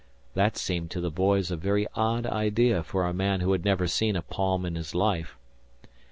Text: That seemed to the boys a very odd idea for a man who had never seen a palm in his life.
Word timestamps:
That 0.33 0.57
seemed 0.57 0.89
to 0.89 0.99
the 0.99 1.11
boys 1.11 1.51
a 1.51 1.55
very 1.55 1.85
odd 1.93 2.25
idea 2.25 2.81
for 2.81 3.05
a 3.05 3.13
man 3.13 3.41
who 3.41 3.51
had 3.51 3.63
never 3.63 3.85
seen 3.85 4.15
a 4.15 4.23
palm 4.23 4.65
in 4.65 4.73
his 4.73 4.95
life. 4.95 5.37